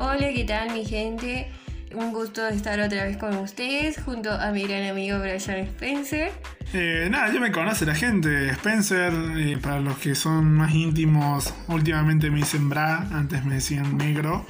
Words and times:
Hola, 0.00 0.32
¿qué 0.32 0.44
tal 0.44 0.72
mi 0.72 0.84
gente? 0.84 1.50
Un 1.92 2.12
gusto 2.12 2.46
estar 2.46 2.78
otra 2.78 3.02
vez 3.02 3.16
con 3.16 3.36
ustedes 3.38 4.00
junto 4.00 4.30
a 4.30 4.52
mi 4.52 4.62
gran 4.62 4.84
amigo 4.84 5.18
Brian 5.18 5.38
Spencer. 5.38 6.30
Eh, 6.72 7.08
nada, 7.10 7.32
ya 7.32 7.40
me 7.40 7.50
conoce 7.50 7.84
la 7.84 7.96
gente. 7.96 8.48
Spencer, 8.50 9.12
eh, 9.36 9.58
para 9.60 9.80
los 9.80 9.98
que 9.98 10.14
son 10.14 10.54
más 10.54 10.72
íntimos, 10.72 11.52
últimamente 11.66 12.30
me 12.30 12.38
dicen 12.38 12.68
Bra, 12.68 13.08
antes 13.12 13.44
me 13.44 13.56
decían 13.56 13.98
negro. 13.98 14.46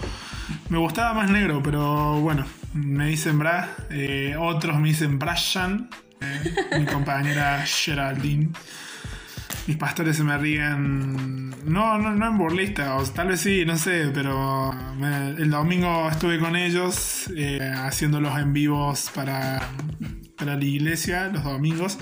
Me 0.69 0.77
gustaba 0.77 1.15
más 1.15 1.31
negro, 1.31 1.63
pero 1.63 2.21
bueno, 2.21 2.45
me 2.75 3.07
dicen 3.07 3.39
Bra. 3.39 3.75
Eh, 3.89 4.37
otros 4.39 4.79
me 4.79 4.89
dicen 4.89 5.19
Brian, 5.19 5.89
mi 6.79 6.85
compañera 6.85 7.65
Geraldine 7.65 8.51
mis 9.69 9.77
pastores 9.77 10.17
se 10.17 10.25
me 10.25 10.37
ríen. 10.39 11.51
No, 11.67 11.99
no, 11.99 12.15
no 12.15 12.27
en 12.27 12.39
burlista, 12.39 12.97
o 12.97 13.05
tal 13.05 13.29
vez 13.29 13.41
sí, 13.41 13.67
no 13.67 13.77
sé, 13.77 14.11
pero 14.15 14.75
el 15.37 15.51
domingo 15.51 16.09
estuve 16.11 16.39
con 16.39 16.57
ellos 16.57 17.31
eh, 17.37 17.61
haciendo 17.77 18.19
los 18.19 18.37
en 18.39 18.55
vivos 18.55 19.11
para, 19.15 19.61
para 20.39 20.57
la 20.57 20.65
iglesia 20.65 21.29
los 21.29 21.45
domingos. 21.45 21.99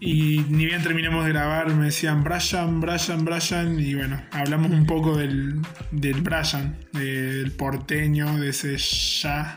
Y 0.00 0.44
ni 0.48 0.64
bien 0.64 0.82
terminamos 0.82 1.26
de 1.26 1.32
grabar, 1.32 1.68
me 1.74 1.86
decían 1.86 2.24
Brian, 2.24 2.80
Brian, 2.80 3.24
Brian. 3.24 3.78
Y 3.78 3.94
bueno, 3.94 4.22
hablamos 4.32 4.70
un 4.70 4.86
poco 4.86 5.16
del, 5.16 5.60
del 5.90 6.22
Brian, 6.22 6.78
del 6.92 7.52
porteño, 7.52 8.38
de 8.38 8.48
ese 8.48 8.78
ya 8.78 9.56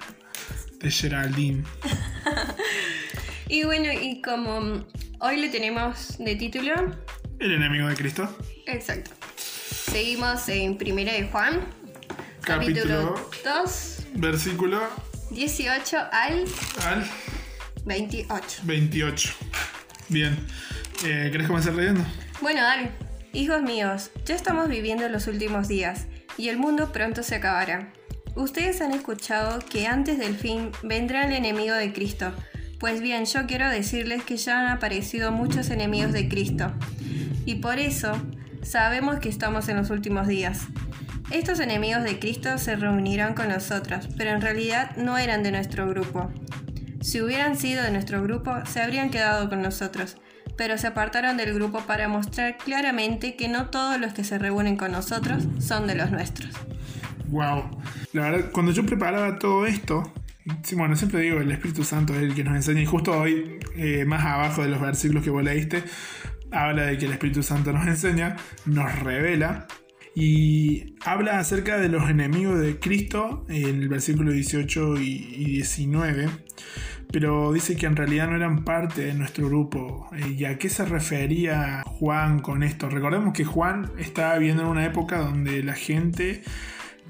de 0.81 0.91
Geraldine. 0.91 1.63
y 3.47 3.63
bueno, 3.63 3.89
y 3.93 4.21
como 4.21 4.85
hoy 5.19 5.37
le 5.37 5.49
tenemos 5.49 6.17
de 6.17 6.35
título 6.35 6.73
el 7.39 7.53
enemigo 7.53 7.87
de 7.87 7.95
Cristo. 7.95 8.37
Exacto. 8.65 9.11
Seguimos 9.35 10.47
en 10.49 10.77
Primera 10.77 11.13
de 11.13 11.23
Juan, 11.27 11.61
capítulo, 12.41 13.15
2, 13.43 14.07
versículo 14.15 14.81
18 15.31 15.97
al, 16.11 16.45
al 16.85 17.05
28. 17.85 18.61
28. 18.63 19.33
Bien. 20.09 20.37
Eh, 21.05 21.29
¿Querés 21.31 21.47
comenzar 21.47 21.73
leyendo? 21.73 22.03
Bueno, 22.41 22.61
dale. 22.61 22.91
Hijos 23.33 23.61
míos, 23.61 24.09
ya 24.25 24.35
estamos 24.35 24.67
viviendo 24.67 25.07
los 25.09 25.27
últimos 25.27 25.67
días 25.67 26.07
y 26.37 26.49
el 26.49 26.57
mundo 26.57 26.91
pronto 26.91 27.23
se 27.23 27.35
acabará. 27.35 27.91
Ustedes 28.35 28.81
han 28.81 28.91
escuchado 28.93 29.59
que 29.59 29.87
antes 29.87 30.17
del 30.17 30.35
fin 30.35 30.71
vendrá 30.83 31.25
el 31.25 31.33
enemigo 31.33 31.75
de 31.75 31.93
Cristo. 31.93 32.33
Pues 32.79 33.01
bien, 33.01 33.25
yo 33.25 33.45
quiero 33.47 33.69
decirles 33.69 34.23
que 34.23 34.37
ya 34.37 34.59
han 34.59 34.67
aparecido 34.67 35.31
muchos 35.31 35.69
enemigos 35.69 36.13
de 36.13 36.29
Cristo 36.29 36.71
y 37.47 37.55
por 37.55 37.79
eso 37.79 38.11
sabemos 38.61 39.19
que 39.19 39.29
estamos 39.29 39.69
en 39.69 39.77
los 39.77 39.89
últimos 39.89 40.27
días. 40.27 40.67
Estos 41.31 41.61
enemigos 41.61 42.03
de 42.03 42.19
Cristo 42.19 42.57
se 42.57 42.75
reunirán 42.75 43.35
con 43.35 43.47
nosotros, 43.47 44.09
pero 44.17 44.31
en 44.31 44.41
realidad 44.41 44.97
no 44.97 45.17
eran 45.17 45.43
de 45.43 45.51
nuestro 45.51 45.87
grupo. 45.87 46.29
Si 46.99 47.21
hubieran 47.21 47.55
sido 47.55 47.83
de 47.83 47.91
nuestro 47.91 48.21
grupo, 48.21 48.53
se 48.65 48.81
habrían 48.81 49.09
quedado 49.09 49.47
con 49.47 49.61
nosotros, 49.61 50.17
pero 50.57 50.77
se 50.77 50.87
apartaron 50.87 51.37
del 51.37 51.53
grupo 51.53 51.79
para 51.87 52.09
mostrar 52.09 52.57
claramente 52.57 53.37
que 53.37 53.47
no 53.47 53.69
todos 53.69 53.97
los 53.97 54.13
que 54.13 54.25
se 54.25 54.37
reúnen 54.37 54.75
con 54.75 54.91
nosotros 54.91 55.47
son 55.59 55.87
de 55.87 55.95
los 55.95 56.11
nuestros. 56.11 56.51
Wow. 57.29 57.63
La 58.11 58.29
verdad, 58.29 58.51
cuando 58.51 58.73
yo 58.73 58.85
preparaba 58.85 59.39
todo 59.39 59.65
esto, 59.65 60.11
bueno, 60.75 60.97
siempre 60.97 61.21
digo, 61.21 61.39
el 61.39 61.51
Espíritu 61.51 61.85
Santo 61.85 62.13
es 62.13 62.23
el 62.23 62.35
que 62.35 62.43
nos 62.43 62.55
enseña, 62.55 62.81
y 62.81 62.85
justo 62.85 63.17
hoy, 63.17 63.57
eh, 63.77 64.03
más 64.05 64.25
abajo 64.25 64.63
de 64.63 64.69
los 64.69 64.81
versículos 64.81 65.23
que 65.23 65.29
vos 65.29 65.43
leíste, 65.43 65.83
habla 66.51 66.83
de 66.83 66.97
que 66.97 67.05
el 67.05 67.11
Espíritu 67.11 67.43
Santo 67.43 67.71
nos 67.71 67.87
enseña, 67.87 68.35
nos 68.65 68.99
revela 68.99 69.67
y 70.15 70.95
habla 71.05 71.39
acerca 71.39 71.77
de 71.77 71.89
los 71.89 72.09
enemigos 72.09 72.59
de 72.59 72.79
Cristo 72.79 73.45
en 73.49 73.81
el 73.81 73.87
versículo 73.87 74.31
18 74.31 74.97
y 74.97 75.45
19, 75.45 76.27
pero 77.11 77.53
dice 77.53 77.75
que 77.75 77.85
en 77.85 77.95
realidad 77.95 78.27
no 78.27 78.35
eran 78.35 78.63
parte 78.63 79.01
de 79.05 79.13
nuestro 79.13 79.47
grupo. 79.47 80.09
¿Y 80.35 80.45
a 80.45 80.57
qué 80.57 80.69
se 80.69 80.85
refería 80.85 81.83
Juan 81.85 82.39
con 82.39 82.63
esto? 82.63 82.89
Recordemos 82.89 83.33
que 83.33 83.45
Juan 83.45 83.91
estaba 83.97 84.37
viviendo 84.37 84.63
en 84.63 84.69
una 84.69 84.85
época 84.85 85.19
donde 85.19 85.61
la 85.63 85.75
gente 85.75 86.41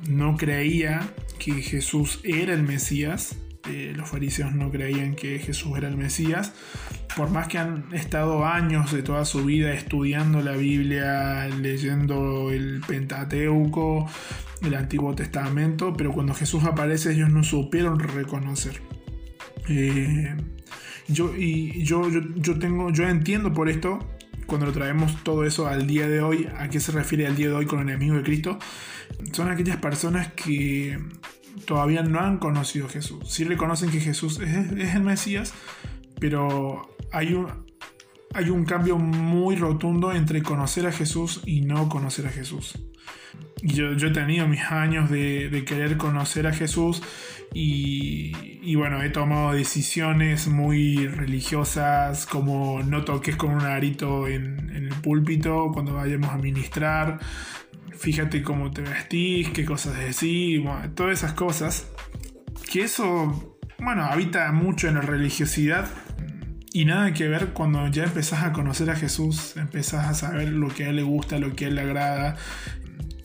no 0.09 0.35
creía 0.35 1.01
que 1.39 1.53
Jesús 1.61 2.19
era 2.23 2.53
el 2.53 2.63
Mesías, 2.63 3.37
eh, 3.69 3.94
los 3.95 4.09
fariseos 4.09 4.53
no 4.53 4.72
creían 4.72 5.16
que 5.16 5.39
Jesús 5.39 5.78
era 5.78 5.88
el 5.88 5.97
Mesías, 5.97 6.53
por 7.16 7.29
más 7.29 7.47
que 7.47 7.57
han 7.57 7.85
estado 7.94 8.45
años 8.45 8.91
de 8.91 9.03
toda 9.03 9.25
su 9.25 9.44
vida 9.45 9.73
estudiando 9.73 10.41
la 10.41 10.53
Biblia, 10.53 11.47
leyendo 11.47 12.51
el 12.51 12.81
Pentateuco, 12.88 14.07
el 14.61 14.73
Antiguo 14.75 15.16
Testamento, 15.16 15.94
pero 15.95 16.13
cuando 16.13 16.33
Jesús 16.33 16.63
aparece 16.63 17.13
ellos 17.13 17.29
no 17.29 17.44
supieron 17.44 18.00
reconocer. 18.00 18.81
Eh, 19.69 20.35
yo, 21.07 21.35
y 21.35 21.83
yo, 21.83 22.09
yo, 22.09 22.59
tengo, 22.59 22.91
yo 22.91 23.07
entiendo 23.07 23.53
por 23.53 23.69
esto, 23.69 24.00
cuando 24.45 24.66
lo 24.66 24.72
traemos 24.72 25.23
todo 25.23 25.45
eso 25.45 25.67
al 25.67 25.88
día 25.88 26.07
de 26.07 26.22
hoy, 26.22 26.47
a 26.57 26.69
qué 26.69 26.79
se 26.79 26.91
refiere 26.91 27.27
al 27.27 27.35
día 27.35 27.47
de 27.47 27.53
hoy 27.53 27.66
con 27.66 27.79
el 27.79 27.89
enemigo 27.89 28.16
de 28.16 28.23
Cristo, 28.23 28.59
son 29.31 29.50
aquellas 29.50 29.77
personas 29.77 30.33
que 30.33 31.00
todavía 31.66 32.03
no 32.03 32.19
han 32.19 32.38
conocido 32.38 32.88
a 32.88 32.90
Jesús. 32.90 33.29
Sí 33.29 33.44
reconocen 33.44 33.90
que 33.90 34.00
Jesús 34.00 34.40
es 34.40 34.95
el 34.95 35.03
Mesías, 35.03 35.53
pero 36.19 36.95
hay 37.12 37.34
un, 37.34 37.47
hay 38.34 38.50
un 38.50 38.66
cambio 38.66 38.97
muy 38.97 39.56
rotundo 39.56 40.12
entre 40.12 40.44
conocer 40.44 40.85
a 40.88 40.91
Jesús 40.91 41.41
y 41.45 41.62
no 41.62 41.90
conocer 41.90 42.28
a 42.28 42.29
Jesús. 42.29 42.78
Yo, 43.63 43.94
yo 43.94 44.09
he 44.09 44.12
tenido 44.12 44.47
mis 44.47 44.62
años 44.62 45.09
de, 45.09 45.63
querer 45.66 45.97
conocer 45.97 46.45
a 46.45 46.53
Jesús 46.53 47.01
y, 47.53 48.75
bueno, 48.75 49.01
he 49.01 49.09
tomado 49.09 49.53
decisiones 49.53 50.47
muy 50.47 51.07
religiosas 51.07 52.28
como 52.28 52.84
no 52.84 53.03
toques 53.03 53.35
con 53.35 53.51
un 53.51 53.62
arito 53.62 54.28
en, 54.28 54.69
en 54.69 54.85
el 54.85 54.95
púlpito 55.01 55.72
cuando 55.74 55.94
vayamos 55.95 56.29
a 56.29 56.38
ministrar, 56.38 57.19
fíjate 57.97 58.43
cómo 58.43 58.71
te 58.71 58.81
vestís, 58.81 59.49
qué 59.49 59.65
cosas 59.65 59.97
decís, 59.97 60.61
todas 60.95 61.19
esas 61.19 61.33
cosas. 61.33 61.87
Que 62.71 62.81
eso, 62.83 63.59
bueno, 63.79 64.05
habita 64.05 64.51
mucho 64.51 64.87
en 64.87 64.95
la 64.95 65.01
religiosidad 65.01 65.87
y 66.73 66.85
nada 66.85 67.13
que 67.13 67.27
ver 67.27 67.53
cuando 67.53 67.87
ya 67.87 68.03
empezás 68.03 68.43
a 68.43 68.53
conocer 68.53 68.89
a 68.89 68.95
Jesús, 68.95 69.57
empezás 69.57 70.05
a 70.07 70.13
saber 70.13 70.49
lo 70.49 70.67
que 70.67 70.85
a 70.85 70.89
Él 70.89 70.97
le 70.97 71.03
gusta, 71.03 71.39
lo 71.39 71.55
que 71.55 71.65
a 71.65 71.67
Él 71.69 71.75
le 71.75 71.81
agrada, 71.81 72.35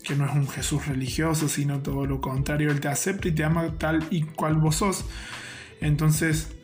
que 0.03 0.15
no 0.15 0.25
es 0.25 0.33
un 0.33 0.47
Jesús 0.47 0.87
religioso, 0.87 1.47
sino 1.47 1.79
todo 1.79 2.05
lo 2.05 2.19
contrario, 2.19 2.71
Él 2.71 2.79
te 2.79 2.87
acepta 2.87 3.27
y 3.27 3.31
te 3.31 3.43
ama 3.43 3.77
tal 3.77 4.05
y 4.09 4.23
cual 4.23 4.55
vos 4.55 4.77
sos. 4.77 5.05
Entonces, 5.81 6.55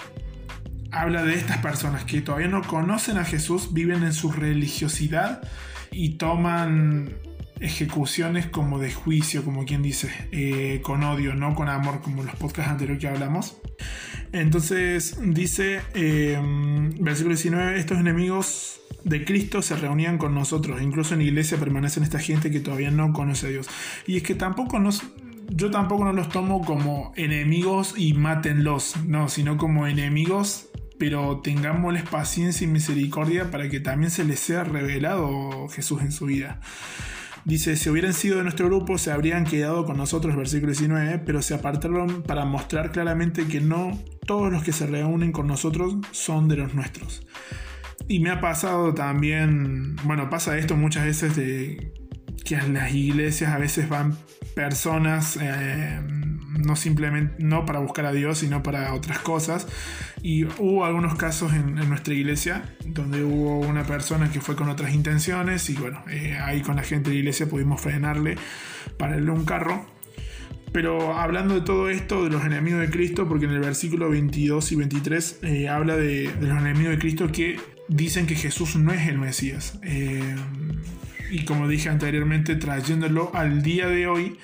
habla 0.91 1.23
de 1.23 1.35
estas 1.35 1.57
personas 1.57 2.05
que 2.05 2.21
todavía 2.21 2.47
no 2.47 2.63
conocen 2.63 3.17
a 3.17 3.25
Jesús, 3.25 3.73
viven 3.73 4.03
en 4.03 4.13
su 4.13 4.31
religiosidad 4.31 5.41
y 5.91 6.17
toman 6.17 7.13
ejecuciones 7.59 8.47
como 8.47 8.79
de 8.79 8.91
juicio, 8.91 9.43
como 9.43 9.65
quien 9.65 9.81
dice, 9.81 10.09
eh, 10.31 10.79
con 10.81 11.03
odio, 11.03 11.35
no 11.35 11.55
con 11.55 11.69
amor, 11.69 12.01
como 12.01 12.23
los 12.23 12.35
podcasts 12.35 12.71
anteriores 12.71 13.01
que 13.01 13.07
hablamos. 13.07 13.57
Entonces 14.31 15.17
dice, 15.21 15.81
em, 15.93 16.91
versículo 16.99 17.35
19, 17.35 17.79
estos 17.79 17.97
enemigos 17.97 18.81
de 19.03 19.25
Cristo 19.25 19.61
se 19.61 19.75
reunían 19.75 20.17
con 20.17 20.35
nosotros, 20.35 20.81
incluso 20.81 21.13
en 21.13 21.21
la 21.21 21.25
iglesia 21.25 21.57
permanecen 21.57 22.03
esta 22.03 22.19
gente 22.19 22.51
que 22.51 22.59
todavía 22.59 22.91
no 22.91 23.13
conoce 23.13 23.47
a 23.47 23.49
Dios. 23.49 23.67
Y 24.05 24.17
es 24.17 24.23
que 24.23 24.35
tampoco 24.35 24.79
nos, 24.79 25.03
yo 25.49 25.71
tampoco 25.71 26.05
no 26.05 26.13
los 26.13 26.29
tomo 26.29 26.61
como 26.63 27.13
enemigos 27.15 27.95
y 27.97 28.13
mátenlos, 28.13 28.95
no, 29.05 29.29
sino 29.29 29.57
como 29.57 29.87
enemigos 29.87 30.69
pero 30.99 31.39
tengámosles 31.39 32.03
paciencia 32.03 32.65
y 32.65 32.67
misericordia 32.67 33.49
para 33.49 33.69
que 33.69 33.79
también 33.79 34.11
se 34.11 34.25
les 34.25 34.41
sea 34.41 34.65
revelado 34.65 35.69
Jesús 35.69 36.01
en 36.01 36.11
su 36.11 36.25
vida. 36.25 36.59
Dice, 37.45 37.75
si 37.75 37.89
hubieran 37.89 38.13
sido 38.13 38.37
de 38.37 38.43
nuestro 38.43 38.67
grupo, 38.67 38.97
se 38.97 39.11
habrían 39.11 39.45
quedado 39.45 39.85
con 39.85 39.97
nosotros, 39.97 40.35
versículo 40.35 40.71
19, 40.71 41.19
pero 41.19 41.41
se 41.41 41.53
apartaron 41.53 42.23
para 42.23 42.45
mostrar 42.45 42.91
claramente 42.91 43.47
que 43.47 43.61
no 43.61 43.97
todos 44.25 44.51
los 44.51 44.63
que 44.63 44.71
se 44.71 44.85
reúnen 44.85 45.31
con 45.31 45.47
nosotros 45.47 45.95
son 46.11 46.47
de 46.47 46.57
los 46.57 46.73
nuestros. 46.73 47.25
Y 48.07 48.19
me 48.19 48.29
ha 48.29 48.41
pasado 48.41 48.93
también, 48.93 49.95
bueno, 50.03 50.29
pasa 50.29 50.57
esto 50.57 50.75
muchas 50.75 51.05
veces 51.05 51.35
de 51.35 51.93
que 52.43 52.55
a 52.55 52.67
las 52.67 52.93
iglesias 52.93 53.51
a 53.51 53.57
veces 53.57 53.89
van 53.89 54.17
personas 54.55 55.37
eh, 55.41 55.99
no 56.59 56.75
simplemente 56.75 57.35
no 57.39 57.65
para 57.65 57.79
buscar 57.79 58.05
a 58.05 58.11
Dios, 58.11 58.39
sino 58.39 58.61
para 58.63 58.93
otras 58.93 59.19
cosas. 59.19 59.67
Y 60.21 60.43
hubo 60.43 60.85
algunos 60.85 61.15
casos 61.15 61.53
en, 61.53 61.75
nuestra 61.75 62.13
iglesia 62.13 62.75
donde 62.85 63.23
hubo 63.23 63.59
una 63.59 63.83
persona 63.83 64.31
que 64.31 64.41
fue 64.41 64.55
con 64.55 64.69
otras 64.69 64.93
intenciones 64.93 65.69
y 65.69 65.75
bueno, 65.75 66.03
eh, 66.09 66.37
ahí 66.41 66.61
con 66.61 66.75
la 66.75 66.83
gente 66.83 67.09
de 67.09 67.15
la 67.15 67.19
iglesia 67.19 67.47
pudimos 67.47 67.81
frenarle 67.81 68.35
para 68.97 69.13
darle 69.13 69.31
un 69.31 69.45
carro. 69.45 69.85
Pero 70.71 71.17
hablando 71.17 71.55
de 71.55 71.61
todo 71.61 71.89
esto, 71.89 72.25
de 72.25 72.29
los 72.29 72.43
enemigos 72.45 72.81
de 72.81 72.89
Cristo, 72.91 73.27
porque 73.27 73.45
en 73.45 73.51
el 73.51 73.59
versículo 73.59 74.09
22 74.09 74.71
y 74.71 74.75
23 74.75 75.39
eh, 75.41 75.67
habla 75.67 75.95
de, 75.95 76.31
los 76.39 76.57
enemigos 76.57 76.91
de 76.91 76.99
Cristo 76.99 77.31
que 77.31 77.59
dicen 77.87 78.27
que 78.27 78.35
Jesús 78.35 78.75
no 78.75 78.93
es 78.93 79.07
el 79.07 79.17
Mesías. 79.17 79.79
Eh, 79.83 80.35
y 81.31 81.45
como 81.45 81.67
dije 81.67 81.89
anteriormente, 81.89 82.55
trayéndolo 82.55 83.31
al 83.33 83.63
día 83.63 83.87
de 83.87 84.07
hoy, 84.07 84.37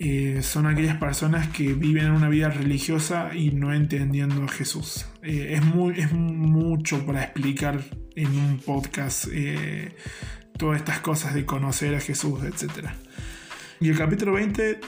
eh, 0.00 0.42
son 0.42 0.66
aquellas 0.66 0.96
personas 0.96 1.48
que 1.48 1.72
viven 1.74 2.10
una 2.10 2.28
vida 2.28 2.50
religiosa 2.50 3.34
y 3.34 3.50
no 3.50 3.74
entendiendo 3.74 4.44
a 4.44 4.48
Jesús. 4.48 5.06
Eh, 5.22 5.54
es, 5.54 5.64
muy, 5.64 5.98
es 5.98 6.12
mucho 6.12 7.04
para 7.04 7.24
explicar 7.24 7.80
en 8.14 8.28
un 8.28 8.58
podcast 8.58 9.26
eh, 9.32 9.96
todas 10.56 10.78
estas 10.78 11.00
cosas 11.00 11.34
de 11.34 11.44
conocer 11.44 11.96
a 11.96 12.00
Jesús, 12.00 12.44
etc. 12.44 12.90
Y 13.80 13.88
el 13.88 13.98
capítulo 13.98 14.34
20, 14.34 14.80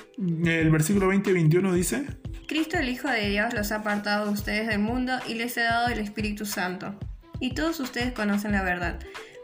el 0.45 0.71
versículo 0.71 1.09
20 1.09 1.31
y 1.31 1.33
21 1.33 1.75
dice, 1.75 2.07
Cristo 2.47 2.79
el 2.79 2.89
Hijo 2.89 3.09
de 3.09 3.31
Dios 3.31 3.53
los 3.53 3.73
ha 3.73 3.77
apartado 3.77 4.27
de 4.27 4.33
ustedes 4.33 4.69
del 4.69 4.81
mundo 4.81 5.19
y 5.29 5.35
les 5.35 5.59
ha 5.59 5.63
dado 5.63 5.89
el 5.89 5.99
Espíritu 5.99 6.47
Santo. 6.47 6.99
Y 7.41 7.55
todos 7.55 7.81
ustedes 7.81 8.13
conocen 8.13 8.53
la 8.53 8.63
verdad. 8.63 9.01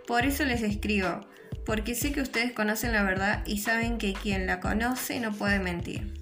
Por 0.07 0.25
eso 0.25 0.45
les 0.45 0.63
escribo 0.63 1.27
porque 1.67 1.97
sé 1.97 2.13
que 2.13 2.23
ustedes 2.23 2.53
conocen 2.53 2.93
la 2.93 3.03
verdad 3.03 3.43
y 3.45 3.59
saben 3.59 3.99
que 3.99 4.15
quien 4.15 4.47
la 4.47 4.61
conoce 4.61 5.21
no 5.21 5.33
puede 5.33 5.59
mentir. 5.59 6.15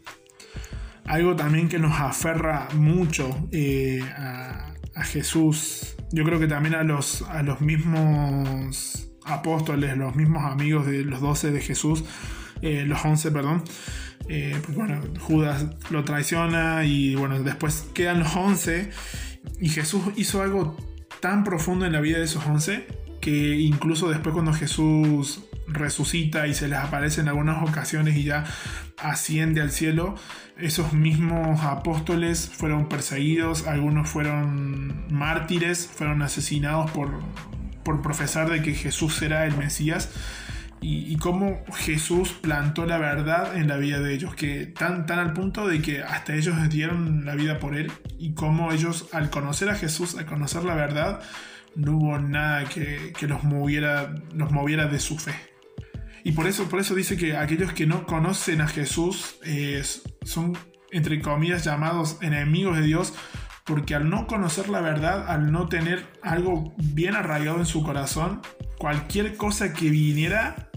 Algo 1.05 1.37
también 1.37 1.69
que 1.69 1.79
nos 1.79 2.01
aferra 2.01 2.69
mucho 2.75 3.49
eh, 3.53 4.03
a, 4.17 4.71
Jesús, 5.03 5.97
yo 6.13 6.25
creo 6.25 6.39
que 6.39 6.47
también 6.47 6.77
a 6.77 6.85
los, 6.85 7.23
a 7.23 7.43
los 7.43 7.61
mismos 7.61 9.09
apóstoles, 9.27 9.97
los 9.97 10.15
mismos 10.15 10.45
amigos 10.45 10.87
de 10.87 11.05
los 11.05 11.21
doce 11.21 11.51
de 11.51 11.61
Jesús, 11.61 12.05
eh, 12.63 12.85
los 12.87 13.05
once, 13.05 13.33
perdón, 13.33 13.65
eh, 14.29 14.57
pues 14.65 14.77
bueno, 14.77 15.03
Judas 15.19 15.67
lo 15.91 16.05
traiciona 16.05 16.85
y 16.85 17.17
bueno, 17.17 17.43
después 17.43 17.89
quedan 17.93 18.21
los 18.21 18.37
once 18.37 18.91
y 19.61 19.69
Jesús 19.69 20.05
hizo 20.15 20.43
algo 20.43 20.77
tan 21.21 21.43
profundo 21.43 21.85
en 21.87 21.93
la 21.93 22.01
vida 22.01 22.19
de 22.19 22.25
esos 22.25 22.47
once 22.47 22.87
que 23.25 23.57
incluso 23.57 24.11
después 24.11 24.35
cuando 24.35 24.53
Jesús 24.53 25.41
resucita 25.67 26.47
y 26.47 26.53
se 26.53 26.69
les 26.69 26.79
aparece 26.79 27.23
en 27.23 27.29
algunas 27.29 27.67
ocasiones 27.67 28.17
y 28.17 28.25
ya 28.25 28.45
asciende 28.99 29.63
al 29.63 29.71
cielo, 29.71 30.15
esos 30.59 30.93
mismos 30.93 31.63
apóstoles 31.63 32.51
fueron 32.55 32.87
perseguidos, 32.87 33.67
algunos 33.67 34.11
fueron 34.11 35.07
mártires, 35.11 35.87
fueron 35.87 36.21
asesinados 36.21 36.91
por, 36.91 37.23
por 37.83 38.03
profesar 38.03 38.51
de 38.51 38.61
que 38.61 38.75
Jesús 38.75 39.23
era 39.23 39.47
el 39.47 39.57
Mesías. 39.57 40.13
Y, 40.83 41.11
y, 41.11 41.17
cómo 41.17 41.65
Jesús 41.77 42.33
plantó 42.33 42.85
la 42.85 42.99
verdad 42.99 43.57
en 43.57 43.69
la 43.69 43.79
vida 43.79 44.01
de 44.01 44.13
ellos, 44.13 44.35
que 44.35 44.67
tan, 44.67 45.07
tan 45.07 45.19
al 45.19 45.33
punto 45.33 45.67
de 45.67 45.81
que 45.81 46.03
hasta 46.03 46.35
ellos 46.35 46.57
dieron 46.69 47.25
la 47.25 47.35
vida 47.35 47.59
por 47.59 47.75
él, 47.75 47.91
y 48.19 48.35
cómo 48.35 48.71
ellos 48.71 49.09
al 49.13 49.31
conocer 49.31 49.71
a 49.71 49.77
Jesús, 49.77 50.15
al 50.15 50.27
conocer 50.27 50.63
la 50.65 50.75
verdad, 50.75 51.23
no 51.77 51.97
hubo 51.97 52.19
nada 52.19 52.65
que, 52.69 53.13
los, 53.23 53.43
moviera, 53.45 54.15
moviera 54.35 54.87
de 54.87 54.99
su 54.99 55.19
fe. 55.19 55.35
Y 56.23 56.33
por 56.33 56.47
eso, 56.47 56.69
por 56.69 56.81
eso 56.81 56.95
dice 56.95 57.17
que 57.17 57.37
aquellos 57.37 57.73
que 57.73 57.87
no 57.87 58.07
conocen 58.07 58.61
a 58.61 58.69
Jesús 58.69 59.37
eh, 59.45 59.83
son, 60.23 60.57
entre 60.91 61.21
comillas, 61.21 61.65
llamados 61.65 62.19
enemigos 62.23 62.79
de 62.79 62.83
Dios, 62.85 63.13
porque 63.65 63.95
al 63.95 64.09
no 64.09 64.27
conocer 64.27 64.69
la 64.69 64.81
verdad, 64.81 65.29
al 65.29 65.53
no 65.53 65.69
tener 65.69 66.07
algo 66.23 66.75
bien 66.79 67.15
arraigado 67.15 67.59
en 67.59 67.67
su 67.67 67.83
corazón, 67.83 68.41
cualquier 68.79 69.37
cosa 69.37 69.73
que 69.73 69.91
viniera 69.91 70.71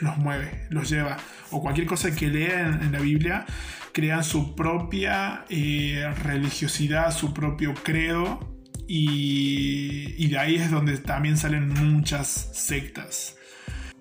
los 0.00 0.16
mueve, 0.16 0.66
los 0.70 0.88
lleva. 0.88 1.18
O 1.50 1.60
cualquier 1.60 1.86
cosa 1.86 2.14
que 2.14 2.28
lean 2.28 2.82
en 2.82 2.92
la 2.92 3.00
Biblia, 3.00 3.44
crean 3.92 4.24
su 4.24 4.54
propia 4.54 5.44
eh, 5.48 6.12
religiosidad, 6.22 7.12
su 7.12 7.32
propio 7.34 7.74
credo 7.74 8.53
y, 8.86 10.28
de 10.28 10.38
ahí 10.38 10.56
es 10.56 10.70
donde 10.70 10.98
también 10.98 11.36
salen 11.36 11.68
muchas 11.68 12.50
sectas. 12.52 13.36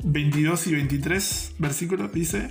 22 0.03 0.67
y 0.67 0.71
23 0.73 1.55
versículos 1.59 2.11
dice... 2.13 2.49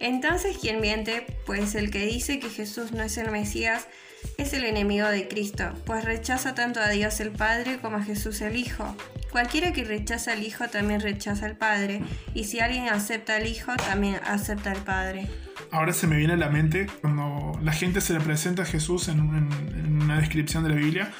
Entonces, 0.00 0.56
¿quién 0.60 0.80
miente? 0.80 1.26
Pues 1.44 1.74
el 1.74 1.90
que 1.90 2.06
dice 2.06 2.38
que 2.38 2.48
Jesús 2.48 2.92
no 2.92 3.02
es 3.02 3.18
el 3.18 3.30
Mesías 3.32 3.88
es 4.36 4.52
el 4.52 4.64
enemigo 4.64 5.08
de 5.08 5.28
Cristo, 5.28 5.72
pues 5.84 6.04
rechaza 6.04 6.54
tanto 6.54 6.80
a 6.80 6.88
Dios 6.88 7.20
el 7.20 7.30
Padre 7.30 7.78
como 7.78 7.96
a 7.96 8.02
Jesús 8.02 8.40
el 8.40 8.56
Hijo. 8.56 8.96
Cualquiera 9.30 9.72
que 9.72 9.84
rechaza 9.84 10.32
al 10.32 10.42
Hijo 10.42 10.68
también 10.68 11.00
rechaza 11.00 11.46
al 11.46 11.56
Padre, 11.56 12.02
y 12.34 12.44
si 12.44 12.60
alguien 12.60 12.88
acepta 12.88 13.36
al 13.36 13.46
Hijo, 13.46 13.72
también 13.76 14.20
acepta 14.26 14.70
al 14.72 14.82
Padre. 14.82 15.28
Ahora 15.70 15.92
se 15.92 16.06
me 16.06 16.16
viene 16.16 16.34
a 16.34 16.36
la 16.36 16.48
mente 16.48 16.86
cuando 17.00 17.58
la 17.62 17.72
gente 17.72 18.00
se 18.00 18.14
le 18.14 18.20
presenta 18.20 18.62
a 18.62 18.66
Jesús 18.66 19.08
en 19.08 19.20
una 19.20 20.18
descripción 20.18 20.62
de 20.64 20.70
la 20.70 20.76
Biblia, 20.76 21.12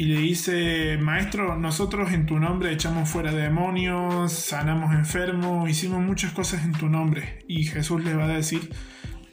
y 0.00 0.04
le 0.04 0.18
dice, 0.18 0.96
maestro, 0.96 1.58
nosotros 1.58 2.10
en 2.12 2.24
tu 2.24 2.38
nombre 2.38 2.72
echamos 2.72 3.06
fuera 3.06 3.32
demonios, 3.32 4.32
sanamos 4.32 4.94
enfermos, 4.94 5.68
hicimos 5.68 6.00
muchas 6.00 6.32
cosas 6.32 6.64
en 6.64 6.72
tu 6.72 6.88
nombre. 6.88 7.44
Y 7.48 7.64
Jesús 7.64 8.02
le 8.02 8.14
va 8.14 8.24
a 8.24 8.28
decir, 8.28 8.70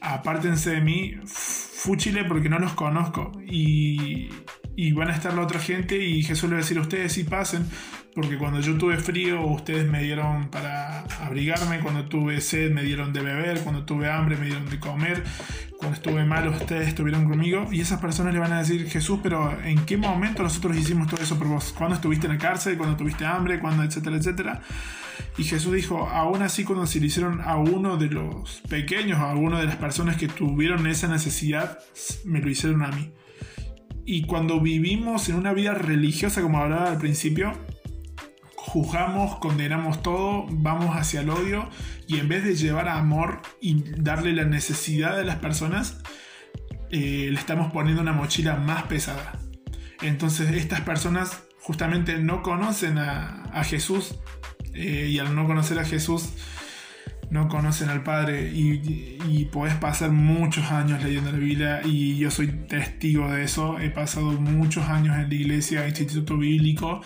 apártense 0.02 0.72
de 0.72 0.82
mí, 0.82 1.16
fúchile 1.26 2.26
porque 2.26 2.50
no 2.50 2.60
los 2.60 2.74
conozco. 2.74 3.32
Y, 3.48 4.28
y 4.76 4.92
van 4.92 5.08
a 5.08 5.14
estar 5.14 5.34
la 5.34 5.44
otra 5.44 5.62
gente 5.62 6.04
y 6.04 6.22
Jesús 6.22 6.50
le 6.50 6.56
va 6.56 6.60
a 6.60 6.64
decir, 6.64 6.78
ustedes 6.80 7.14
sí 7.14 7.24
pasen, 7.24 7.66
porque 8.18 8.40
cuando 8.40 8.60
yo 8.62 8.76
tuve 8.80 8.98
frío 8.98 9.46
ustedes 9.46 9.88
me 9.88 10.02
dieron 10.02 10.50
para 10.50 11.02
abrigarme, 11.24 11.82
cuando 11.82 12.06
tuve 12.06 12.42
sed 12.42 12.72
me 12.72 12.82
dieron 12.82 13.14
de 13.14 13.22
beber, 13.22 13.60
cuando 13.60 13.86
tuve 13.86 14.10
hambre 14.10 14.36
me 14.38 14.48
dieron 14.48 14.68
de 14.68 14.80
comer, 14.80 15.24
cuando 15.78 15.98
estuve 15.98 16.26
mal 16.26 16.48
ustedes 16.48 16.88
estuvieron 16.88 17.30
conmigo 17.30 17.68
y 17.72 17.80
esas 17.80 18.02
personas 18.02 18.34
le 18.34 18.40
van 18.40 18.54
a 18.54 18.58
decir, 18.58 18.90
Jesús, 18.90 19.20
pero 19.22 19.56
¿en 19.64 19.86
qué 19.86 19.98
momento 19.98 20.42
nosotros 20.42 20.76
hicimos 20.76 21.08
todo 21.08 21.22
eso 21.22 21.38
por 21.38 21.48
vos? 21.48 21.72
¿Cuándo 21.78 21.94
estuviste 21.94 22.26
en 22.26 22.34
la 22.34 22.40
cárcel? 22.40 22.76
¿Cuándo 22.76 22.98
tuviste 22.98 23.24
hambre? 23.24 23.60
¿Cuándo? 23.60 23.84
Etcétera, 23.84 24.18
etcétera. 24.18 24.62
Y 25.38 25.44
Jesús 25.44 25.74
dijo, 25.74 26.10
aún 26.10 26.42
así 26.42 26.64
cuando 26.64 26.88
se 26.88 27.00
le 27.00 27.06
hicieron 27.06 27.42
a 27.42 27.58
uno 27.58 27.98
de 27.98 28.08
los 28.08 28.62
pequeños, 28.68 29.20
a 29.20 29.36
uno 29.36 29.60
de 29.60 29.68
las 29.68 29.76
personas 29.76 30.18
que 30.18 30.28
tuvieron 30.28 30.88
esa 30.88 31.08
necesidad, 31.08 31.78
me 32.26 32.42
lo 32.42 32.50
hicieron 32.50 32.82
a 32.82 32.88
mí. 32.88 33.14
Y 34.10 34.24
cuando 34.24 34.60
vivimos 34.60 35.28
en 35.28 35.36
una 35.36 35.54
vida 35.54 35.74
religiosa, 35.74 36.42
como 36.42 36.60
hablaba 36.60 36.90
al 36.90 36.98
principio, 36.98 37.52
juzgamos, 38.68 39.38
condenamos 39.38 40.04
todo, 40.04 40.46
vamos 40.50 40.96
hacia 40.98 41.22
el 41.22 41.30
odio 41.30 41.70
y 42.06 42.20
en 42.20 42.28
vez 42.28 42.44
de 42.44 42.54
llevar 42.54 42.90
a 42.90 42.98
amor 42.98 43.42
y 43.62 43.82
darle 43.98 44.34
la 44.34 44.44
necesidad 44.44 45.16
de 45.16 45.24
las 45.24 45.38
personas, 45.38 46.02
eh, 46.92 47.30
le 47.32 47.40
estamos 47.40 47.72
poniendo 47.72 48.02
una 48.02 48.12
mochila 48.12 48.58
más 48.58 48.84
pesada. 48.84 49.40
Entonces 50.02 50.52
estas 50.52 50.82
personas 50.82 51.44
justamente 51.62 52.18
no 52.20 52.44
conocen 52.44 52.98
a, 52.98 53.44
Jesús 53.64 54.20
eh, 54.74 55.08
y 55.10 55.18
al 55.18 55.34
no 55.34 55.48
conocer 55.48 55.80
a 55.80 55.86
Jesús 55.86 56.34
no 57.32 57.48
conocen 57.48 57.90
al 57.90 58.04
Padre 58.04 58.52
y, 58.54 59.18
y, 59.28 59.50
pasar 59.82 60.12
muchos 60.12 60.72
años 60.72 61.04
leyendo 61.04 61.32
la 61.32 61.38
Biblia 61.38 61.82
y 61.84 62.18
yo 62.18 62.32
soy 62.32 62.48
testigo 62.48 63.30
de 63.32 63.44
eso. 63.44 63.80
He 63.80 63.90
pasado 63.90 64.32
muchos 64.34 64.88
años 64.88 65.18
en 65.18 65.28
la 65.28 65.36
iglesia, 65.36 65.88
instituto 65.88 66.38
bíblico 66.38 67.02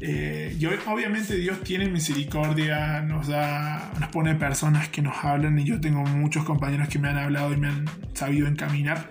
eh, 0.00 0.56
obviamente 0.86 1.36
Dios 1.36 1.62
tiene 1.62 1.88
misericordia, 1.88 3.00
nos 3.00 3.28
da, 3.28 3.92
nos 3.98 4.10
pone 4.10 4.34
personas 4.34 4.88
que 4.88 5.00
nos 5.00 5.24
hablan 5.24 5.58
y 5.58 5.64
yo 5.64 5.80
tengo 5.80 6.04
muchos 6.04 6.44
compañeros 6.44 6.88
que 6.88 6.98
me 6.98 7.08
han 7.08 7.16
hablado 7.16 7.52
y 7.52 7.56
me 7.56 7.68
han 7.68 7.84
sabido 8.12 8.46
encaminar. 8.46 9.10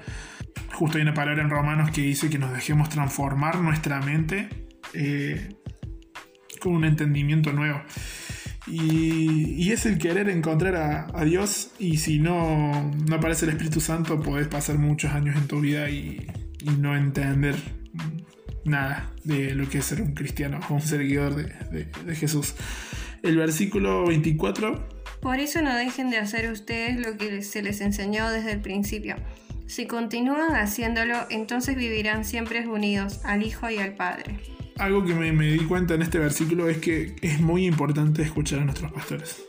Justo 0.73 0.97
hay 0.97 1.03
una 1.03 1.13
palabra 1.13 1.41
en 1.41 1.49
Romanos 1.49 1.89
que 1.91 2.01
dice 2.01 2.29
que 2.29 2.37
nos 2.37 2.53
dejemos 2.53 2.89
transformar 2.89 3.59
nuestra 3.59 4.01
mente 4.01 4.49
eh, 4.93 5.55
con 6.59 6.73
un 6.73 6.85
entendimiento 6.85 7.51
nuevo. 7.51 7.81
Y, 8.67 9.71
es 9.71 9.85
el 9.85 9.97
querer 9.97 10.29
encontrar 10.29 10.75
a, 11.13 11.23
Dios 11.23 11.71
y 11.79 11.97
si 11.97 12.19
no, 12.19 12.93
no 13.07 13.15
aparece 13.15 13.45
el 13.45 13.51
Espíritu 13.51 13.79
Santo 13.79 14.21
podés 14.21 14.47
pasar 14.47 14.77
muchos 14.77 15.11
años 15.11 15.35
en 15.35 15.47
tu 15.47 15.59
vida 15.59 15.89
y 15.89 16.27
no 16.79 16.95
entender 16.95 17.55
nada 18.65 19.11
de 19.23 19.55
lo 19.55 19.69
que 19.69 19.77
es 19.77 19.85
ser 19.85 20.01
un 20.01 20.13
cristiano 20.13 20.59
o 20.69 20.73
un 20.73 20.81
seguidor 20.81 21.35
de, 21.35 21.87
de, 22.05 22.15
Jesús. 22.15 22.55
El 23.23 23.37
versículo 23.37 24.05
24. 24.07 24.89
Por 25.21 25.39
eso 25.39 25.61
no 25.61 25.75
dejen 25.75 26.09
de 26.09 26.17
hacer 26.17 26.51
ustedes 26.51 26.99
lo 26.99 27.17
que 27.17 27.41
se 27.41 27.61
les 27.61 27.81
enseñó 27.81 28.29
desde 28.29 28.51
el 28.51 28.61
principio. 28.61 29.15
Si 29.67 29.87
continúan 29.87 30.55
haciéndolo, 30.55 31.15
entonces 31.29 31.75
vivirán 31.75 32.25
siempre 32.25 32.67
unidos 32.67 33.21
al 33.23 33.43
Hijo 33.43 33.69
y 33.69 33.77
al 33.77 33.95
Padre. 33.95 34.39
Algo 34.77 35.05
que 35.05 35.15
me, 35.15 35.31
me 35.31 35.51
di 35.51 35.59
cuenta 35.59 35.93
en 35.93 36.01
este 36.01 36.19
versículo 36.19 36.69
es 36.69 36.77
que 36.77 37.15
es 37.21 37.39
muy 37.39 37.65
importante 37.65 38.21
escuchar 38.21 38.59
a 38.59 38.65
nuestros 38.65 38.91
pastores. 38.91 39.41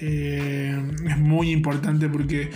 Eh, 0.00 0.76
es 1.08 1.18
muy 1.18 1.52
importante 1.52 2.08
porque 2.08 2.50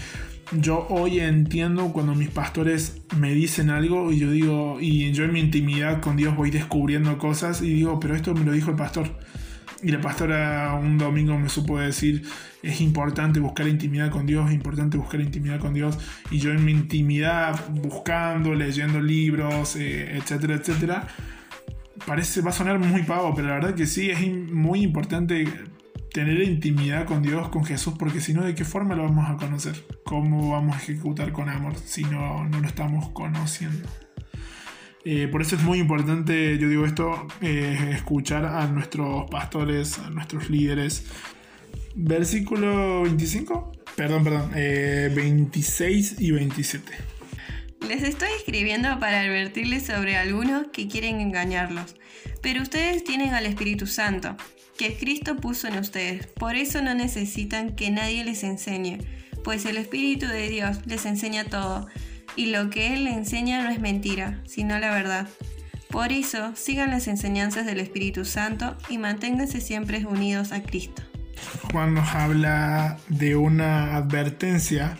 yo 0.53 0.87
hoy 0.91 1.21
entiendo 1.21 1.93
cuando 1.93 2.15
mis 2.15 2.31
pastores 2.31 3.03
me 3.19 3.35
dicen 3.35 3.71
algo 3.71 4.13
y 4.13 4.19
yo 4.19 4.31
digo, 4.31 4.79
y 4.81 5.11
yo 5.13 5.25
en 5.25 5.33
mi 5.33 5.41
intimidad 5.41 6.01
con 6.01 6.17
Dios 6.17 6.37
voy 6.37 6.51
descubriendo 6.51 7.19
cosas 7.19 7.63
y 7.63 7.73
digo, 7.73 7.99
pero 7.99 8.15
esto 8.15 8.35
me 8.35 8.45
lo 8.45 8.53
dijo 8.53 8.71
el 8.71 8.77
pastor. 8.77 9.11
Y 9.83 9.91
la 9.91 10.01
pastora 10.01 10.79
un 10.81 10.97
domingo 10.99 11.39
me 11.39 11.49
supo 11.49 11.79
decir, 11.79 12.23
es 12.63 12.81
importante 12.81 13.41
buscar 13.41 13.69
intimidad 13.69 14.11
con 14.11 14.25
Dios, 14.25 14.49
es 14.49 14.55
importante 14.55 14.97
buscar 14.97 15.21
intimidad 15.21 15.61
con 15.61 15.75
Dios. 15.75 15.99
Y 16.31 16.39
yo 16.39 16.51
en 16.51 16.65
mi 16.65 16.73
intimidad, 16.73 17.69
buscando, 17.69 18.55
leyendo 18.55 19.01
libros, 19.01 19.77
eh, 19.77 20.17
etcétera, 20.17 20.55
etcétera, 20.55 21.09
parece, 22.07 22.41
va 22.41 22.51
a 22.51 22.55
sonar 22.55 22.79
muy 22.79 23.03
pavo, 23.03 23.35
pero 23.35 23.49
la 23.49 23.55
verdad 23.55 23.75
que 23.75 23.87
sí, 23.87 24.11
es 24.11 24.21
muy 24.31 24.83
importante 24.83 25.47
tener 26.17 26.43
intimidad 26.43 27.05
con 27.05 27.21
Dios, 27.21 27.51
con 27.51 27.67
Jesús, 27.67 27.93
porque 27.99 28.23
si 28.23 28.33
no, 28.33 28.43
¿de 28.43 28.55
qué 28.55 28.65
forma 28.65 28.95
lo 28.95 29.03
vamos 29.03 29.29
a 29.29 29.37
conocer? 29.37 29.85
¿Cómo 30.03 30.53
vamos 30.53 30.75
a 30.75 30.79
ejecutar 30.79 31.31
con 31.31 31.51
amor 31.51 31.75
si 31.77 32.05
no, 32.05 32.43
no 32.49 32.59
lo 32.59 32.67
estamos 32.67 33.11
conociendo? 33.11 33.87
Eh, 35.05 35.29
por 35.31 35.43
eso 35.43 35.57
es 35.57 35.63
muy 35.63 35.79
importante, 35.79 36.57
yo 36.57 36.71
digo 36.71 36.87
esto, 36.87 37.27
eh, 37.43 37.91
escuchar 37.93 38.47
a 38.47 38.67
nuestros 38.67 39.29
pastores, 39.29 39.99
a 39.99 40.09
nuestros 40.09 40.49
líderes. 40.49 41.05
Versículo 41.95 43.03
25, 43.03 43.73
perdón, 43.95 44.25
perdón, 44.25 44.51
26 44.53 46.13
eh, 46.13 46.17
y 46.19 46.31
27. 46.31 46.93
Les 47.87 48.03
estoy 48.03 48.29
escribiendo 48.37 48.99
para 48.99 49.21
advertirles 49.21 49.87
sobre 49.87 50.17
algunos 50.17 50.67
que 50.73 50.89
quieren 50.89 51.21
engañarlos, 51.21 51.95
pero 52.43 52.63
ustedes 52.63 53.05
tienen 53.05 53.33
al 53.33 53.47
Espíritu 53.47 53.87
Santo, 53.87 54.37
que 54.77 54.97
Cristo 54.97 55.37
puso 55.37 55.69
en 55.69 55.79
ustedes, 55.79 56.27
por 56.27 56.57
eso 56.57 56.83
no 56.83 56.95
necesitan 56.95 57.77
que 57.77 57.91
nadie 57.91 58.25
les 58.25 58.43
enseñe, 58.43 58.99
pues 59.45 59.67
el 59.67 59.77
Espíritu 59.77 60.27
de 60.27 60.49
Dios 60.49 60.79
les 60.87 61.07
enseña 61.07 61.45
todo 61.45 61.87
y 62.35 62.47
lo 62.47 62.71
que 62.71 62.93
Él 62.93 63.05
le 63.05 63.13
enseña 63.13 63.63
no 63.63 63.71
es 63.71 63.79
mentira, 63.79 64.43
sino 64.47 64.79
la 64.81 64.91
verdad. 64.91 65.29
Por 65.89 66.11
eso, 66.11 66.57
sigan 66.57 66.91
las 66.91 67.07
enseñanzas 67.07 67.67
del 67.67 67.79
Espíritu 67.79 68.25
Santo 68.25 68.77
y 68.89 68.99
manténganse 68.99 69.61
siempre 69.61 70.05
unidos 70.05 70.51
a 70.51 70.63
Cristo. 70.65 71.03
Juan 71.71 71.95
nos 71.95 72.09
habla 72.09 72.99
de 73.09 73.37
una 73.37 73.95
advertencia. 73.95 74.99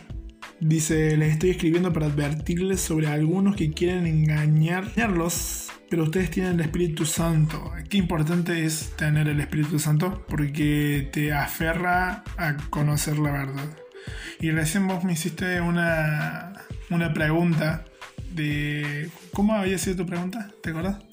Dice, 0.59 1.15
les 1.17 1.33
estoy 1.33 1.51
escribiendo 1.51 1.93
para 1.93 2.07
advertirles 2.07 2.81
sobre 2.81 3.07
algunos 3.07 3.55
que 3.55 3.71
quieren 3.71 4.07
engañarlos, 4.07 5.69
pero 5.87 6.03
ustedes 6.03 6.31
tienen 6.31 6.53
el 6.53 6.61
Espíritu 6.61 7.05
Santo. 7.05 7.71
Qué 7.89 7.97
importante 7.97 8.65
es 8.65 8.95
tener 8.97 9.27
el 9.27 9.39
Espíritu 9.39 9.77
Santo 9.77 10.25
porque 10.27 11.09
te 11.13 11.31
aferra 11.31 12.23
a 12.37 12.57
conocer 12.71 13.19
la 13.19 13.31
verdad. 13.31 13.69
Y 14.39 14.49
recién 14.49 14.87
vos 14.87 15.03
me 15.03 15.13
hiciste 15.13 15.61
una, 15.61 16.53
una 16.89 17.13
pregunta 17.13 17.85
de... 18.33 19.09
¿Cómo 19.33 19.53
había 19.53 19.77
sido 19.77 19.97
tu 19.97 20.05
pregunta? 20.07 20.49
¿Te 20.63 20.71
acuerdas? 20.71 21.03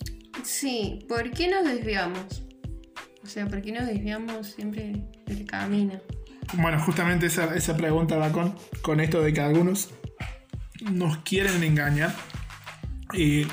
Sí, 0.42 1.04
¿por 1.06 1.30
qué 1.30 1.48
nos 1.48 1.64
desviamos? 1.64 2.42
O 3.22 3.26
sea, 3.26 3.46
¿por 3.46 3.60
qué 3.60 3.72
nos 3.72 3.86
desviamos 3.86 4.46
siempre 4.46 5.04
del 5.26 5.44
camino? 5.44 6.00
Bueno, 6.52 6.78
justamente 6.80 7.26
esa, 7.26 7.54
esa 7.54 7.76
pregunta 7.76 8.16
va 8.16 8.30
con, 8.30 8.54
con 8.82 9.00
esto 9.00 9.22
de 9.22 9.32
que 9.32 9.40
algunos 9.40 9.90
nos 10.90 11.18
quieren 11.18 11.62
engañar. 11.62 12.14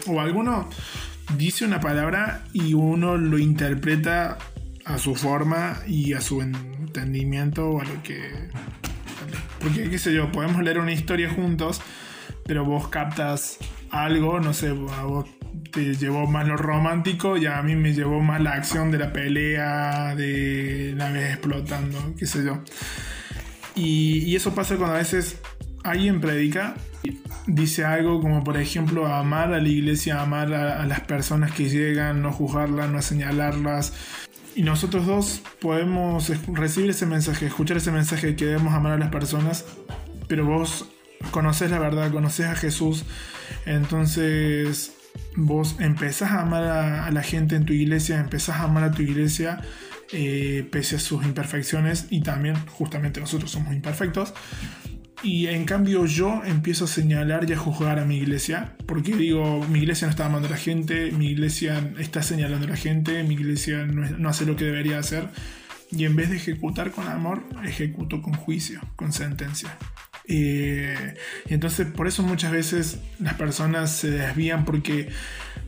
o 0.08 0.20
alguno 0.20 0.70
dice 1.38 1.66
una 1.66 1.80
palabra 1.80 2.44
y 2.54 2.74
uno 2.74 3.18
lo 3.18 3.38
interpreta 3.38 4.38
a 4.86 4.98
su 4.98 5.16
forma 5.16 5.80
y 5.88 6.14
a 6.14 6.22
su 6.22 6.42
entendimiento 6.42 7.70
o 7.70 7.82
a 7.82 7.86
lo 7.86 8.04
que... 8.04 8.50
Porque, 9.60 9.90
qué 9.90 10.00
sé 10.00 10.14
yo, 10.14 10.32
podemos 10.32 10.64
leer 10.64 10.80
una 10.80 10.92
historia 10.92 11.30
juntos 11.30 11.82
pero 12.46 12.66
vos 12.66 12.88
captas 12.88 13.58
algo, 13.90 14.40
no 14.40 14.54
sé, 14.54 14.72
vos 14.72 15.26
te 15.72 15.96
llevó 15.96 16.28
más 16.28 16.48
lo 16.48 16.58
romántico 16.58 17.38
y 17.38 17.46
a 17.46 17.62
mí 17.62 17.76
me 17.76 17.94
llevó 17.94 18.20
más 18.20 18.42
la 18.42 18.54
acción 18.54 18.92
de 18.92 18.98
la 18.98 19.14
pelea, 19.14 20.16
de 20.16 20.94
naves 20.96 21.30
explotando, 21.32 22.14
qué 22.18 22.26
sé 22.26 22.44
yo. 22.44 22.62
Y, 23.76 24.36
eso 24.36 24.54
pasa 24.54 24.76
cuando 24.76 24.96
a 24.96 25.00
veces 25.00 25.40
alguien 25.84 26.20
predica, 26.20 26.76
dice 27.48 27.86
algo 27.86 28.22
como 28.22 28.44
por 28.44 28.58
ejemplo 28.58 29.08
amar 29.08 29.54
a 29.54 29.62
la 29.62 29.70
iglesia, 29.70 30.22
amar 30.22 30.54
a, 30.54 30.82
a 30.82 30.86
las 30.86 31.02
personas 31.02 31.52
que 31.54 31.70
llegan, 31.70 32.22
no 32.22 32.32
juzgarlas, 32.32 32.90
no 32.90 33.02
señalarlas. 33.02 33.94
Y 34.56 34.64
nosotros 34.64 35.06
dos 35.06 35.42
podemos 35.62 36.32
recibir 36.54 36.90
ese 36.90 37.06
mensaje, 37.06 37.48
escuchar 37.48 37.78
ese 37.78 37.92
mensaje 37.92 38.28
de 38.28 38.36
que 38.36 38.46
debemos 38.46 38.74
amar 38.74 38.92
a 38.94 38.98
las 38.98 39.10
personas, 39.10 39.66
pero 40.28 40.46
vos 40.46 40.90
conoces 41.32 41.72
la 41.72 41.80
verdad, 41.80 42.12
conoces 42.12 42.48
a 42.48 42.56
Jesús, 42.56 43.06
entonces 43.66 45.01
vos 45.36 45.78
empezás 45.80 46.32
a 46.32 46.42
amar 46.42 46.64
a, 46.64 47.12
la 47.12 47.24
gente 47.24 47.56
en 47.56 47.66
tu 47.66 47.74
iglesia, 47.74 48.20
empezás 48.20 48.58
a 48.58 48.64
amar 48.64 48.84
a 48.84 48.92
tu 48.92 49.02
iglesia 49.02 49.62
eh, 50.12 50.68
pese 50.70 50.98
a 50.98 51.00
sus 51.00 51.24
imperfecciones 51.24 52.08
y 52.10 52.22
también 52.22 52.56
justamente 52.68 53.20
nosotros 53.20 53.52
somos 53.52 53.74
imperfectos. 53.74 54.34
Y 55.24 55.48
en 55.48 55.66
cambio 55.66 56.06
yo 56.08 56.42
empiezo 56.44 56.86
a 56.86 56.88
señalar 56.88 57.48
y 57.48 57.54
a 57.54 57.58
juzgar 57.58 58.00
a 58.00 58.06
mi 58.06 58.18
iglesia, 58.18 58.76
porque 58.88 59.16
digo, 59.16 59.64
mi 59.70 59.80
iglesia 59.80 60.08
no 60.08 60.12
está 60.12 60.26
amando 60.26 60.48
a 60.48 60.52
la 60.52 60.58
gente, 60.58 61.12
mi 61.12 61.28
iglesia 61.28 61.94
está 62.00 62.24
señalando 62.24 62.66
a 62.66 62.72
la 62.72 62.76
gente, 62.76 63.24
mi 63.24 63.36
iglesia 63.36 63.86
no, 63.86 64.10
no 64.10 64.30
hace 64.30 64.48
lo 64.48 64.56
que 64.56 64.66
debería 64.66 64.98
hacer, 64.98 65.30
y 65.92 66.06
en 66.06 66.16
vez 66.16 66.32
de 66.32 66.38
ejecutar 66.38 66.92
con 66.92 67.08
amor, 67.08 67.44
ejecuto 67.64 68.24
con 68.24 68.34
juicio, 68.34 68.82
con 68.96 69.14
sentencia. 69.14 69.78
Eh, 70.34 71.16
y 71.50 71.54
entonces 71.54 71.88
por 71.88 72.08
eso 72.08 72.24
muchas 72.24 72.54
veces 72.54 73.02
las 73.20 73.34
personas 73.34 73.92
se 73.92 74.12
desvían 74.12 74.64
porque 74.64 75.10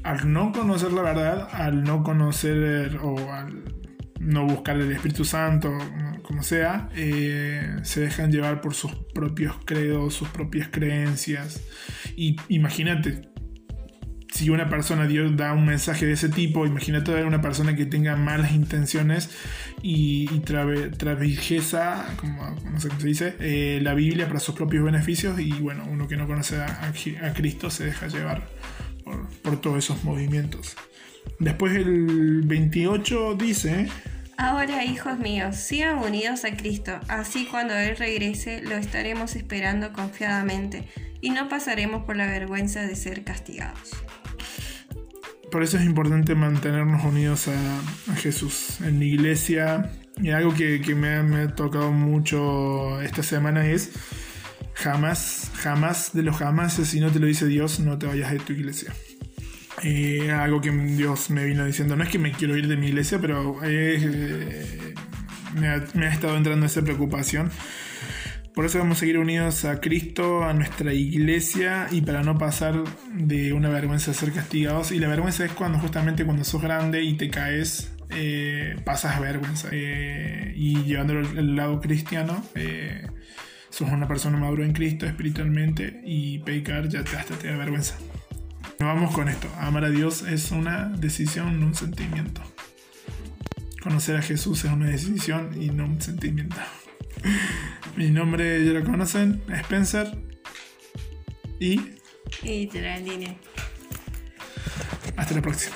al 0.04 0.32
no 0.32 0.54
conocer 0.54 0.94
la 0.94 1.02
verdad, 1.02 1.50
al 1.52 1.84
no 1.84 2.02
conocer 2.02 2.98
o 3.02 3.34
al 3.34 3.64
no 4.22 4.46
buscar 4.46 4.78
el 4.78 4.90
Espíritu 4.90 5.26
Santo, 5.26 5.78
como 6.22 6.44
sea, 6.44 6.88
eh, 6.96 7.76
se 7.84 8.00
dejan 8.00 8.32
llevar 8.32 8.62
por 8.62 8.74
sus 8.74 8.96
propios 9.14 9.58
credos, 9.66 10.14
sus 10.14 10.30
propias 10.30 10.70
creencias. 10.70 11.62
Y 12.16 12.38
imagínate, 12.48 13.33
si 14.34 14.50
una 14.50 14.68
persona 14.68 15.06
Dios 15.06 15.38
da 15.38 15.54
un 15.54 15.66
mensaje 15.66 16.08
de 16.08 16.14
ese 16.14 16.28
tipo, 16.28 16.66
imagínate 16.66 17.24
una 17.24 17.40
persona 17.40 17.76
que 17.76 17.86
tenga 17.86 18.16
malas 18.16 18.52
intenciones 18.54 19.30
y, 19.84 20.28
y 20.32 20.42
como, 22.18 22.80
sé 22.80 22.88
cómo 22.88 23.00
se 23.00 23.08
dice, 23.08 23.36
eh, 23.40 23.80
la 23.84 23.94
Biblia 23.94 24.28
para 24.28 24.40
sus 24.40 24.56
propios 24.56 24.84
beneficios 24.84 25.40
y 25.40 25.52
bueno, 25.54 25.86
uno 25.88 26.08
que 26.08 26.18
no 26.18 26.26
conoce 26.26 26.58
a, 26.58 26.92
Cristo 27.36 27.70
se 27.70 27.86
deja 27.86 28.08
llevar 28.08 28.48
por, 29.04 29.28
por, 29.30 29.62
todos 29.62 29.78
esos 29.78 30.04
movimientos. 30.04 30.76
Después 31.40 31.76
el 31.76 32.42
28 32.44 33.36
dice... 33.36 33.88
Ahora, 34.38 34.84
hijos 34.84 35.20
míos, 35.20 35.58
sigan 35.58 36.00
unidos 36.00 36.44
a 36.44 36.58
Cristo, 36.58 37.00
así 37.08 37.46
cuando 37.46 37.76
Él 37.76 37.96
regrese 37.98 38.64
lo 38.64 38.76
estaremos 38.76 39.36
esperando 39.36 39.94
confiadamente 39.94 40.88
y 41.22 41.30
no 41.30 41.50
pasaremos 41.50 42.04
por 42.04 42.16
la 42.18 42.26
vergüenza 42.26 42.82
de 42.82 42.96
ser 42.96 43.24
castigados 43.24 43.92
por 45.54 45.62
eso 45.62 45.78
es 45.78 45.86
importante 45.86 46.34
mantenernos 46.34 47.04
unidos 47.04 47.48
a, 47.48 48.16
Jesús. 48.16 48.82
En 48.82 48.98
la 48.98 49.06
iglesia, 49.06 49.92
y 50.20 50.32
algo 50.32 50.52
que, 50.56 50.80
me, 50.96 51.10
ha, 51.10 51.56
tocado 51.56 51.92
mucho 51.92 53.00
esta 53.02 53.22
semana 53.22 53.64
es 53.68 53.92
jamás, 54.74 55.52
jamás 55.54 56.12
de 56.14 56.24
los 56.24 56.38
jamás, 56.38 56.74
si 56.74 57.00
no 57.00 57.12
te 57.12 57.20
lo 57.20 57.28
dice 57.28 57.46
Dios, 57.46 57.80
no 57.80 58.00
te 58.00 58.08
vayas 58.08 58.32
de 58.32 58.40
tu 58.40 58.54
iglesia. 58.54 58.94
Eh, 59.84 60.32
algo 60.32 60.60
que 60.60 60.72
Dios 60.72 61.30
me 61.30 61.46
vino 61.46 61.66
diciendo, 61.66 61.96
no 61.96 62.04
es 62.04 62.10
que 62.10 62.18
me 62.18 62.32
quiero 62.32 62.58
ir 62.58 62.68
de 62.68 62.76
mi 62.76 62.88
iglesia, 62.88 63.20
pero 63.22 63.60
eh, 63.64 64.96
me, 65.54 65.68
ha, 65.68 65.84
me, 65.94 66.08
ha, 66.08 66.14
estado 66.14 66.36
entrando 66.36 66.66
esa 66.66 66.82
preocupación 66.82 67.52
por 68.54 68.66
eso 68.66 68.78
vamos 68.78 68.98
a 68.98 69.00
seguir 69.00 69.18
unidos 69.18 69.66
a 69.66 69.80
Cristo, 69.80 70.44
a 70.44 70.54
nuestra 70.54 70.94
iglesia 70.94 71.88
y 71.92 72.02
para 72.02 72.22
no 72.22 72.38
pasar 72.38 72.84
de 73.12 73.52
una 73.52 73.70
vergüenza 73.70 74.12
a 74.12 74.14
ser 74.14 74.32
castigados. 74.32 74.92
Y 74.92 75.00
la 75.00 75.08
vergüenza 75.08 75.44
es 75.46 75.52
cuando 75.54 75.80
justamente 75.80 76.24
cuando 76.24 76.44
sos 76.44 76.62
grande 76.62 77.02
y 77.02 77.16
te 77.16 77.32
caes, 77.32 77.92
eh, 78.12 78.76
pasas 78.84 79.20
vergüenza. 79.20 79.70
Eh, 79.72 80.54
y 80.56 80.84
llevándolo 80.84 81.28
al 81.28 81.56
lado 81.56 81.82
cristiano, 81.82 82.46
eh, 82.54 83.08
sos 83.70 83.90
una 83.90 84.08
persona 84.08 84.38
madura 84.38 84.66
en 84.66 84.74
Cristo 84.74 85.08
espiritualmente 85.08 86.02
y 86.06 86.38
pecar 86.40 86.88
ya 86.90 87.04
te, 87.04 87.18
hasta 87.18 87.36
te 87.36 87.48
da 87.48 87.58
vergüenza. 87.58 87.98
Vamos 88.80 89.16
con 89.16 89.30
esto. 89.30 89.48
Amar 89.60 89.86
a 89.86 89.90
Dios 89.90 90.22
es 90.24 90.52
una 90.52 90.90
decisión, 90.90 91.60
no 91.60 91.68
un 91.68 91.76
sentimiento. 91.76 92.42
Conocer 93.82 94.16
a 94.16 94.22
Jesús 94.22 94.64
es 94.64 94.72
una 94.72 94.88
decisión 94.88 95.60
y 95.60 95.72
no 95.72 95.86
un 95.86 96.00
sentimiento. 96.00 96.58
Mi 97.96 98.10
nombre 98.10 98.66
ya 98.66 98.72
lo 98.72 98.84
conocen, 98.84 99.42
Spencer. 99.50 100.18
Y. 101.60 101.80
Y 102.42 102.70
Geraldine. 102.72 103.38
Hasta 105.16 105.36
la 105.36 105.42
próxima. 105.42 105.76